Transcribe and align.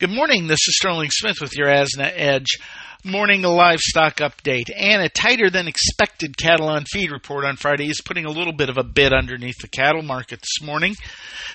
Good 0.00 0.08
morning. 0.08 0.46
This 0.46 0.66
is 0.66 0.78
Sterling 0.78 1.10
Smith 1.10 1.42
with 1.42 1.54
your 1.54 1.68
ASNA 1.68 2.10
Edge 2.14 2.56
morning 3.04 3.42
livestock 3.42 4.16
update. 4.16 4.70
And 4.76 5.02
a 5.02 5.08
tighter 5.08 5.50
than 5.50 5.68
expected 5.68 6.36
cattle 6.36 6.68
on 6.68 6.84
feed 6.84 7.10
report 7.10 7.44
on 7.44 7.56
Friday 7.56 7.86
is 7.86 8.00
putting 8.04 8.26
a 8.26 8.30
little 8.30 8.52
bit 8.52 8.68
of 8.68 8.78
a 8.78 8.84
bid 8.84 9.12
underneath 9.12 9.58
the 9.60 9.68
cattle 9.68 10.02
market 10.02 10.40
this 10.40 10.66
morning. 10.66 10.94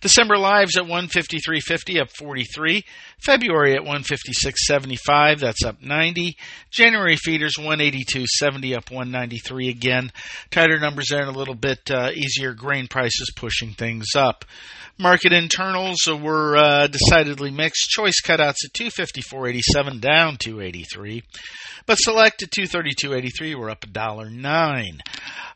December 0.00 0.38
lives 0.38 0.76
at 0.76 0.84
153.50 0.84 2.00
up 2.00 2.10
43. 2.10 2.84
February 3.24 3.74
at 3.74 3.82
156.75 3.82 5.40
that's 5.40 5.64
up 5.64 5.82
90. 5.82 6.36
January 6.70 7.16
feeders 7.16 7.54
182.70 7.58 8.76
up 8.76 8.90
193 8.90 9.68
again. 9.68 10.12
Tighter 10.50 10.78
numbers 10.78 11.06
there 11.10 11.20
and 11.22 11.34
a 11.34 11.38
little 11.38 11.54
bit 11.54 11.90
uh, 11.90 12.10
easier 12.14 12.54
grain 12.54 12.88
prices 12.88 13.32
pushing 13.36 13.72
things 13.72 14.08
up. 14.16 14.44
Market 14.98 15.32
internals 15.32 15.98
were 16.06 16.56
uh, 16.56 16.86
decidedly 16.86 17.50
mixed. 17.50 17.88
Choice 17.88 18.20
cutouts 18.22 18.64
at 18.64 18.72
254.87 18.74 20.00
down 20.00 20.36
283, 20.36 21.22
but 21.86 21.96
select 21.96 22.42
at 22.42 22.50
232.83 22.50 23.58
we're 23.58 23.70
up 23.70 23.84
a 23.84 23.88
dollar 23.88 24.30
nine. 24.30 25.00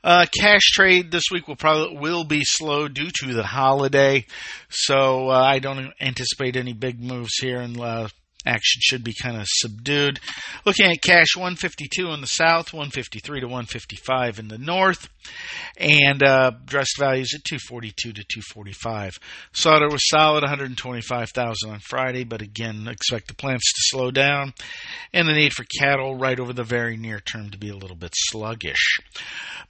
Uh, 0.03 0.27
cash 0.39 0.63
trade 0.73 1.11
this 1.11 1.25
week 1.33 1.49
will 1.49 1.57
probably 1.57 1.99
will 1.99 2.25
be 2.25 2.43
slow 2.45 2.87
due 2.87 3.11
to 3.23 3.35
the 3.35 3.43
holiday, 3.43 4.25
so 4.69 5.31
uh, 5.31 5.41
I 5.41 5.59
don't 5.59 5.93
anticipate 6.01 6.57
any 6.57 6.75
big 6.75 7.03
moves 7.03 7.37
here. 7.41 7.61
And 7.61 7.81
uh, 7.81 8.09
action 8.47 8.81
should 8.83 9.05
be 9.05 9.15
kind 9.21 9.37
of 9.37 9.47
subdued. 9.47 10.21
Looking 10.65 10.87
at 10.87 11.03
cash 11.03 11.37
152 11.37 12.11
in 12.11 12.21
the 12.21 12.27
south, 12.27 12.73
153 12.73 13.41
to 13.41 13.47
155 13.47 14.39
in 14.39 14.49
the 14.49 14.59
north, 14.59 15.09
and 15.77 16.23
uh, 16.23 16.53
dressed 16.65 16.97
values 16.99 17.33
at 17.35 17.45
242 17.45 18.13
to 18.13 18.25
245. 18.25 19.19
Slaughter 19.53 19.89
was 19.89 20.09
solid, 20.09 20.43
125,000 20.43 21.71
on 21.71 21.81
Friday, 21.81 22.25
but 22.25 22.43
again, 22.43 22.87
expect 22.89 23.29
the 23.29 23.35
plants 23.35 23.73
to 23.73 23.97
slow 23.97 24.11
down, 24.11 24.55
and 25.13 25.29
the 25.29 25.33
need 25.33 25.53
for 25.53 25.65
cattle 25.81 26.15
right 26.15 26.39
over 26.39 26.53
the 26.53 26.65
very 26.65 26.97
near 26.97 27.21
term 27.21 27.51
to 27.51 27.59
be 27.59 27.71
a 27.71 27.77
little 27.77 27.97
bit 27.97 28.13
sluggish. 28.15 28.99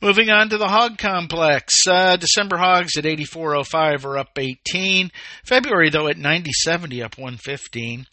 Moving 0.02 0.28
on 0.28 0.50
to 0.50 0.58
the 0.58 0.68
hog 0.68 0.98
complex, 0.98 1.74
uh, 1.88 2.16
December 2.16 2.58
hogs 2.58 2.98
at 2.98 3.04
84.05 3.04 4.04
are 4.04 4.18
up 4.18 4.38
18. 4.38 5.10
February 5.44 5.88
though 5.88 6.08
at 6.08 6.16
90.70 6.16 7.02
up 7.02 7.16
115. 7.16 8.06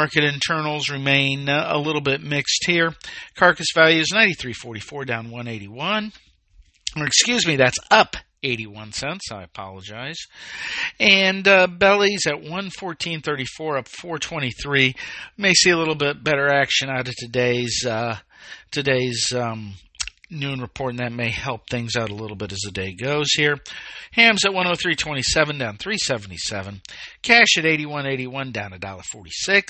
Market 0.00 0.24
internals 0.24 0.88
remain 0.88 1.46
uh, 1.50 1.68
a 1.72 1.78
little 1.78 2.00
bit 2.00 2.22
mixed 2.22 2.64
here. 2.64 2.94
Carcass 3.34 3.66
value 3.74 4.00
is 4.00 4.14
93.44 4.14 5.04
down 5.04 5.24
181. 5.30 6.10
Or 6.96 7.04
excuse 7.04 7.46
me, 7.46 7.56
that's 7.56 7.76
up 7.90 8.16
81 8.42 8.92
cents. 8.92 9.30
I 9.30 9.42
apologize. 9.42 10.16
And 10.98 11.46
uh, 11.46 11.66
bellies 11.66 12.26
at 12.26 12.36
114.34 12.36 13.78
up 13.78 13.88
423. 13.88 14.94
May 15.36 15.52
see 15.52 15.68
a 15.68 15.76
little 15.76 15.94
bit 15.94 16.24
better 16.24 16.48
action 16.48 16.88
out 16.88 17.06
of 17.06 17.14
today's 17.16 17.84
uh, 17.86 18.16
today's 18.70 19.34
um, 19.34 19.74
noon 20.30 20.60
report, 20.60 20.92
and 20.92 21.00
that 21.00 21.12
may 21.12 21.30
help 21.30 21.68
things 21.68 21.96
out 21.96 22.10
a 22.10 22.14
little 22.14 22.36
bit 22.36 22.52
as 22.52 22.60
the 22.64 22.70
day 22.70 22.94
goes 22.94 23.32
here. 23.32 23.58
Hams 24.12 24.44
at 24.44 24.52
103.27 24.52 25.58
down 25.58 25.76
377. 25.76 26.80
Cash 27.22 27.58
at 27.58 27.64
81.81 27.64 28.52
down 28.52 28.70
$1.46. 28.72 29.64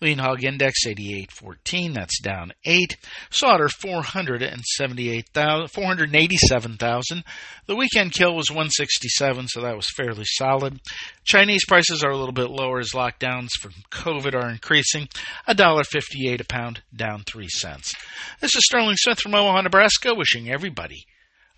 Lean 0.00 0.18
hog 0.18 0.44
index 0.44 0.84
88.14 0.86 1.94
that's 1.94 2.20
down 2.20 2.52
8. 2.64 2.96
Slaughter 3.30 3.68
478,000 3.68 5.68
487,000. 5.68 7.24
The 7.66 7.76
weekend 7.76 8.12
kill 8.12 8.34
was 8.34 8.50
167 8.50 9.48
so 9.48 9.60
that 9.60 9.76
was 9.76 9.88
fairly 9.96 10.24
solid. 10.24 10.80
Chinese 11.24 11.64
prices 11.66 12.02
are 12.02 12.10
a 12.10 12.18
little 12.18 12.32
bit 12.32 12.50
lower 12.50 12.80
as 12.80 12.90
lockdowns 12.90 13.50
from 13.60 13.72
COVID 13.90 14.34
are 14.34 14.50
increasing. 14.50 15.08
$1.58 15.48 16.40
a 16.40 16.44
pound 16.44 16.82
down 16.94 17.22
3 17.24 17.48
cents. 17.48 17.94
This 18.40 18.54
is 18.54 18.64
Sterling 18.64 18.96
Smith 18.96 19.20
from 19.20 19.34
Omaha, 19.34 19.62
Nebraska 19.62 19.91
wishing 20.04 20.50
everybody 20.50 21.04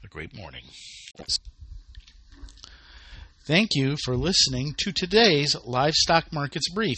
a 0.05 0.09
great 0.09 0.37
morning. 0.37 0.65
Thank 3.47 3.75
you 3.75 3.97
for 4.03 4.17
listening 4.17 4.75
to 4.79 4.93
today's 4.93 5.55
Livestock 5.67 6.33
Markets 6.33 6.71
Brief. 6.71 6.97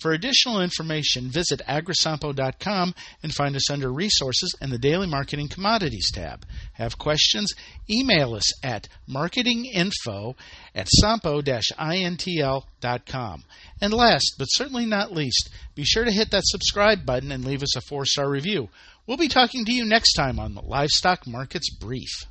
For 0.00 0.12
additional 0.12 0.60
information, 0.60 1.28
visit 1.28 1.60
agrisompo.com 1.66 2.94
and 3.20 3.34
find 3.34 3.56
us 3.56 3.68
under 3.68 3.92
Resources 3.92 4.54
and 4.60 4.70
the 4.70 4.78
Daily 4.78 5.08
Marketing 5.08 5.48
Commodities 5.48 6.12
tab. 6.12 6.46
Have 6.74 6.98
questions? 6.98 7.52
Email 7.90 8.34
us 8.34 8.64
at 8.64 8.88
marketinginfo 9.08 10.36
at 10.72 10.86
sompo-intl.com. 11.02 13.44
And 13.80 13.92
last, 13.92 14.34
but 14.38 14.46
certainly 14.46 14.86
not 14.86 15.12
least, 15.12 15.50
be 15.74 15.84
sure 15.84 16.04
to 16.04 16.12
hit 16.12 16.30
that 16.30 16.46
subscribe 16.46 17.04
button 17.04 17.32
and 17.32 17.44
leave 17.44 17.64
us 17.64 17.74
a 17.74 17.80
four-star 17.80 18.30
review. 18.30 18.68
We'll 19.08 19.16
be 19.16 19.28
talking 19.28 19.64
to 19.64 19.72
you 19.72 19.86
next 19.86 20.12
time 20.12 20.38
on 20.38 20.52
the 20.52 20.60
Livestock 20.60 21.26
Markets 21.26 21.74
Brief. 21.74 22.26